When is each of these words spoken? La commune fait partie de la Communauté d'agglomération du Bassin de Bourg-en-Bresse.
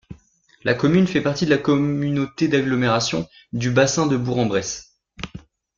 La 0.63 0.73
commune 0.73 1.05
fait 1.05 1.21
partie 1.21 1.45
de 1.45 1.51
la 1.51 1.59
Communauté 1.59 2.47
d'agglomération 2.47 3.29
du 3.53 3.69
Bassin 3.69 4.07
de 4.07 4.17
Bourg-en-Bresse. 4.17 4.95